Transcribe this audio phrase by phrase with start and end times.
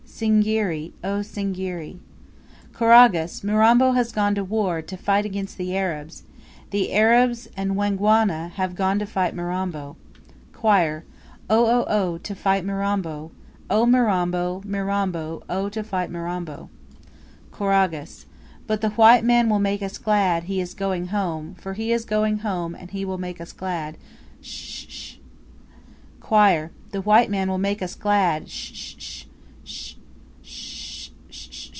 [0.21, 0.93] Singiri!
[1.03, 1.97] oh, Singiri
[2.75, 3.43] Choragus.
[3.43, 6.21] Mirambo has gone to war To fight against the Arabs;
[6.69, 9.95] The Arabs and Wangwana Have gone to fight Mirambo!
[10.53, 11.05] Choir
[11.49, 12.17] Oh oh oh!
[12.19, 13.31] to fight Mirambo!
[13.67, 14.61] Oh, Mirambo!
[14.63, 16.69] Mirambo Oh, to fight Mirambo!
[17.51, 18.27] Choragus.
[18.67, 21.55] But the white man will make us glad, He is going home!
[21.55, 23.97] For he is going home, And he will make us glad!
[24.39, 25.15] Sh sh sh!
[26.19, 26.69] Choir.
[26.91, 28.51] The white man will make us glad!